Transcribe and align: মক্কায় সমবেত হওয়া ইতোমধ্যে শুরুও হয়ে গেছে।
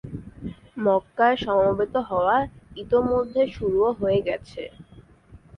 মক্কায় 0.77 1.37
সমবেত 1.43 1.95
হওয়া 2.09 2.37
ইতোমধ্যে 2.77 3.43
শুরুও 3.55 3.89
হয়ে 3.99 4.19
গেছে। 4.27 4.61